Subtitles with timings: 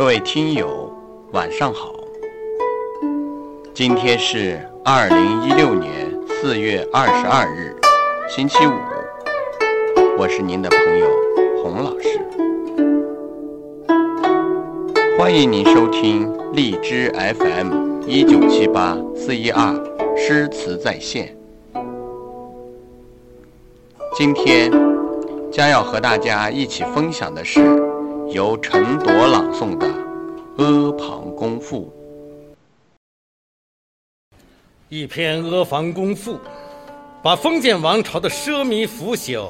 [0.00, 0.90] 各位听友，
[1.32, 1.94] 晚上好。
[3.74, 7.76] 今天是二零一六年四月二十二日，
[8.26, 8.70] 星期五。
[10.16, 11.06] 我是您的朋友
[11.62, 12.18] 洪老师，
[15.18, 19.74] 欢迎您收听荔枝 FM 一九七八四一二
[20.16, 21.36] 诗词在线。
[24.16, 24.72] 今天
[25.52, 27.60] 将要和大家一起分享的是
[28.32, 29.88] 由陈铎朗诵的
[30.56, 31.92] 《阿房宫赋》。
[34.88, 36.34] 一篇《阿房宫赋》，
[37.24, 39.48] 把封建王朝的奢靡腐朽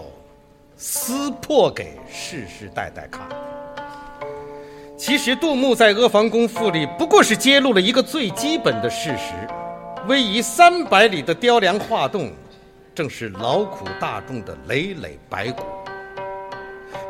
[0.78, 3.28] 撕破给世世代代看。
[4.96, 9.34] 其实，杜牧在《阿房宫赋》里不过是揭露了一个最基本的事实：
[10.08, 12.32] 逶迤三百里的雕梁画栋。
[12.92, 15.62] 正是劳苦大众的累累白骨，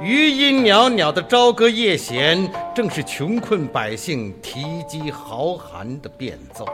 [0.02, 6.64] 余音袅袅的朝歌夜弦，正是穷困百姓啼饥嚎寒的变奏。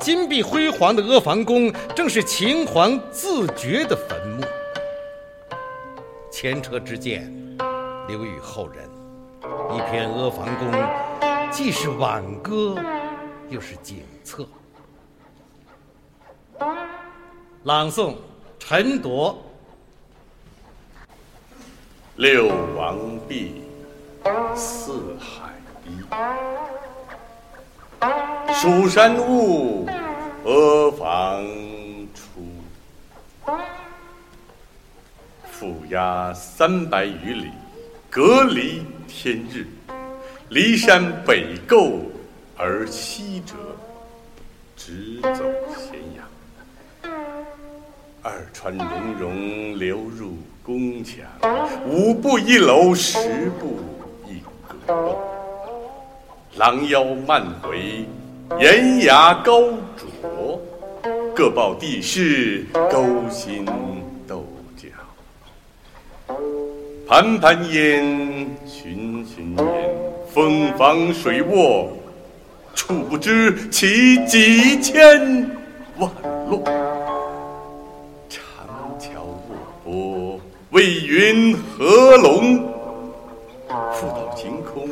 [0.00, 4.42] 金碧辉煌的阿房宫，正是秦皇自绝的坟墓。
[6.30, 7.30] 前车之鉴，
[8.08, 8.88] 留与后人。
[9.76, 10.72] 一篇阿房宫，
[11.50, 12.74] 既是挽歌，
[13.50, 14.46] 又是景策。
[17.64, 18.14] 朗诵
[18.58, 19.36] 陈铎。
[22.22, 23.64] 六王毕，
[24.54, 25.52] 四海
[25.84, 25.90] 一。
[28.54, 29.88] 蜀山兀，
[30.44, 31.44] 阿房
[32.14, 32.46] 出。
[35.52, 37.50] 覆压三百余里，
[38.08, 39.66] 隔离天日。
[40.48, 42.02] 骊山北构
[42.56, 43.54] 而西折，
[44.76, 45.42] 直走
[45.76, 46.11] 咸阳。
[48.42, 48.88] 二川溶
[49.20, 51.18] 溶流入宫墙，
[51.86, 53.18] 五步一楼，十
[53.60, 53.78] 步
[54.26, 55.16] 一阁。
[56.56, 58.04] 廊腰漫回，
[58.58, 59.62] 檐牙高
[59.96, 60.60] 啄，
[61.32, 63.64] 各抱地势，勾心
[64.26, 64.44] 斗
[64.76, 64.88] 角。
[67.06, 68.04] 盘盘烟，
[68.66, 69.66] 群群烟，
[70.34, 71.92] 风房水卧，
[72.74, 75.48] 处不知其几千
[75.96, 76.10] 万
[76.50, 76.64] 落。
[80.72, 82.62] 为云何龙？
[83.92, 84.88] 复到晴空，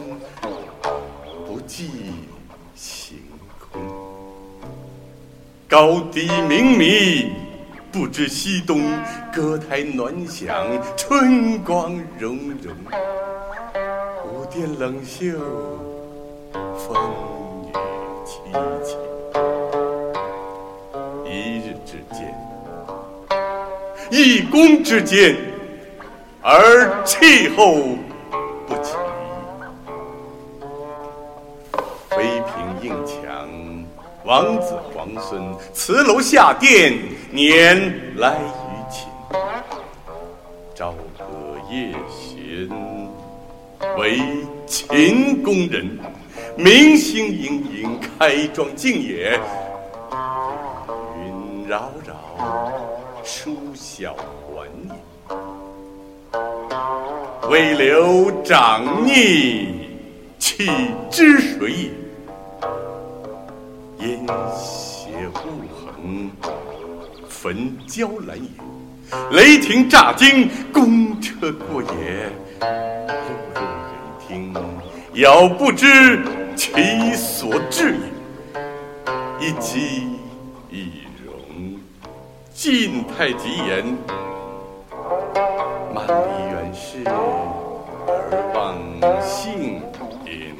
[1.47, 1.89] 不计
[2.75, 3.17] 行
[3.59, 3.81] 空。
[5.67, 7.33] 高低明迷，
[7.91, 8.83] 不知西东。
[9.33, 10.55] 歌台暖响，
[10.99, 12.75] 春光融融。
[14.23, 15.33] 古殿冷袖，
[16.77, 16.95] 风
[17.65, 17.73] 雨
[18.27, 18.53] 凄
[18.85, 18.99] 凄。
[21.25, 22.35] 一日之间，
[24.11, 25.35] 一宫之间。
[26.43, 27.75] 而气候
[28.67, 28.95] 不齐，
[32.09, 33.47] 妃嫔应墙，
[34.25, 36.99] 王子皇孙辞楼下殿，
[37.31, 39.07] 年来于寝。
[40.75, 41.27] 朝歌
[41.71, 42.67] 夜弦，
[43.99, 44.19] 为
[44.67, 45.99] 秦宫人，
[46.57, 49.39] 明星盈盈，开庄竞野，
[51.19, 52.17] 云扰扰，
[53.23, 55.10] 书晓还也。
[57.49, 59.89] 未留长逆，
[60.39, 60.69] 岂
[61.11, 61.91] 知谁也？
[63.99, 65.41] 阴邪雾
[65.75, 66.31] 横，
[67.29, 68.49] 焚焦兰也。
[69.33, 71.89] 雷霆乍惊，公车过也。
[72.61, 72.69] 悠
[73.27, 73.61] 悠人
[74.29, 74.55] 听，
[75.15, 76.23] 杳不知
[76.55, 78.01] 其所至也。
[79.41, 80.07] 一击
[80.71, 80.91] 一
[81.25, 81.81] 容，
[82.53, 83.97] 晋太极言。
[85.93, 86.11] 万里
[86.53, 87.30] 远视，而望
[89.51, 89.83] 幸
[90.27, 90.55] 焉。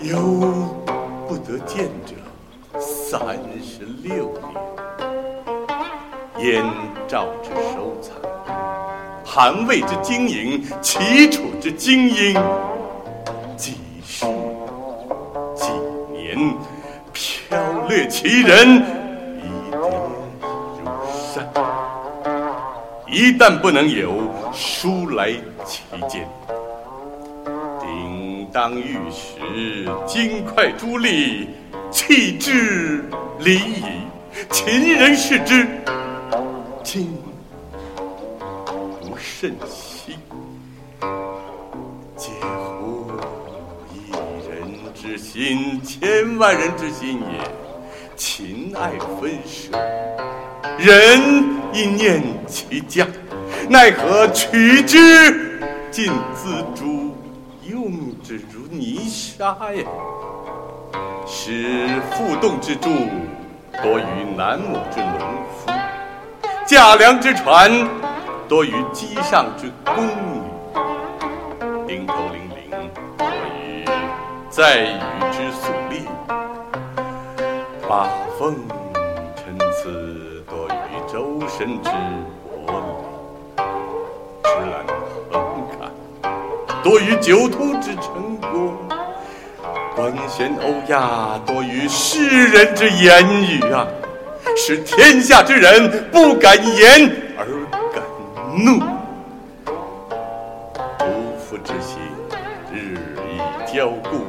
[0.00, 0.16] 犹
[1.26, 2.14] 不得见者，
[2.78, 4.46] 三十六年。
[6.38, 6.64] 燕
[7.08, 8.14] 赵之收藏，
[9.24, 12.40] 韩魏之经营，齐楚之精英，
[13.56, 14.24] 几世
[15.56, 15.72] 几
[16.12, 16.54] 年，
[17.12, 18.84] 飘掠其人。
[23.10, 24.14] 一旦不能有
[24.52, 25.32] 书来
[25.64, 26.28] 其间，
[28.58, 31.46] 当玉石，金块珠砾，
[31.92, 33.04] 弃之
[33.38, 33.84] 离矣。
[34.50, 35.64] 秦人视之，
[36.82, 37.16] 今
[39.00, 40.16] 不甚惜。
[42.16, 43.12] 嗟乎！
[43.94, 44.10] 一
[44.50, 47.48] 人之心，千万人之心也。
[48.16, 48.90] 情爱
[49.20, 49.70] 分舍，
[50.80, 51.46] 人。
[51.72, 53.06] 一念其家，
[53.68, 55.62] 奈何取之
[55.92, 56.97] 尽锱铢？
[58.70, 59.82] 泥沙呀，
[61.26, 62.90] 使负动之柱
[63.82, 65.18] 多于南亩之农
[65.56, 65.72] 夫，
[66.66, 67.70] 驾粮之船
[68.46, 70.42] 多于机上之宫女，
[71.86, 72.70] 钉头零零
[73.16, 73.26] 多
[73.56, 73.86] 于
[74.50, 75.00] 载羽
[75.32, 76.02] 之粟列，
[77.88, 78.06] 八
[78.38, 78.54] 风
[79.34, 79.66] 参差
[80.46, 81.88] 多于周身之
[82.66, 82.84] 帛礼，
[84.42, 84.84] 芝兰
[85.30, 85.90] 横看
[86.82, 88.27] 多于酒徒之成
[89.98, 93.84] 果，官衔欧亚多于世人之言语啊，
[94.56, 97.44] 使天下之人不敢言而
[97.92, 98.04] 敢
[98.64, 98.80] 怒。
[101.04, 101.98] 无夫之心
[102.72, 102.96] 日
[103.26, 104.24] 益骄固，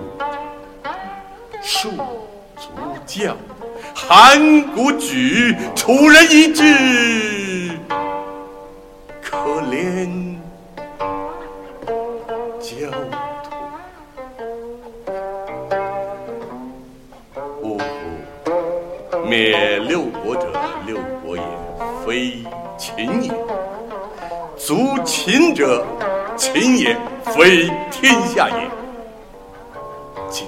[1.62, 1.92] 数
[2.58, 2.70] 足
[3.06, 3.38] 教，
[3.94, 7.74] 函谷举，楚人一句，
[9.22, 9.38] 可
[9.70, 10.29] 怜
[19.30, 20.52] 灭六国者，
[20.88, 21.44] 六国也，
[22.04, 22.44] 非
[22.80, 23.32] 秦也；
[24.58, 25.86] 族秦者，
[26.36, 28.68] 秦也，非天下也。
[30.32, 30.48] 今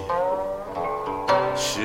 [1.56, 1.82] 使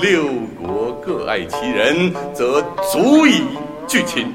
[0.00, 0.24] 六
[0.58, 3.42] 国各爱其人，则足以
[3.86, 4.28] 拒秦；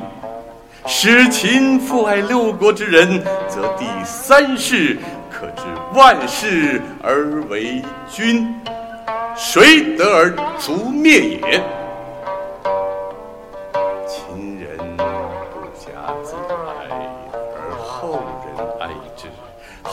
[0.86, 5.00] 使秦复爱六国之人，则第三世
[5.32, 5.64] 可知
[5.96, 8.48] 万世而为君。
[9.36, 11.64] 谁得而足灭也？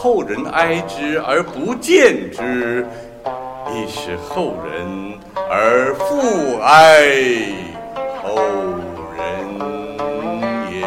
[0.02, 2.86] 后人哀之而不见之，
[3.70, 5.12] 亦使后人
[5.50, 7.12] 而复哀
[8.22, 8.40] 后
[9.14, 9.60] 人
[10.72, 10.86] 也。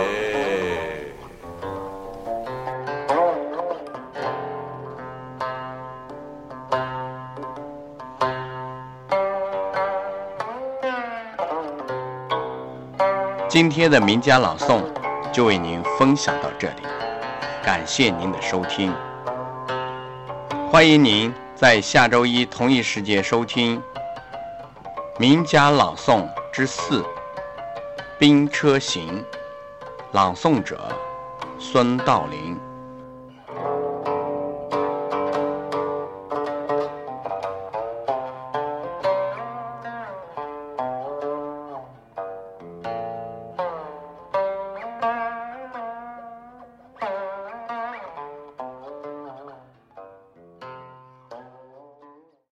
[13.47, 14.81] 今天的名家朗诵
[15.31, 16.73] 就为您分享到这里，
[17.63, 18.93] 感谢您的收听。
[20.69, 23.79] 欢迎您在下周一同一时间收听
[25.17, 26.99] 《名家朗诵之四·
[28.19, 29.17] 兵车行》，
[30.11, 30.93] 朗诵者
[31.57, 32.72] 孙道临。